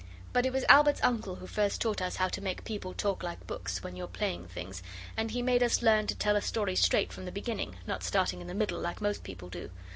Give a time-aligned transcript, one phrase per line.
[0.33, 3.45] But it was Albert's uncle who first taught us how to make people talk like
[3.45, 4.81] books when you're playing things,
[5.15, 8.41] and he made us learn to tell a story straight from the beginning, not starting
[8.41, 9.69] in the middle like most people do.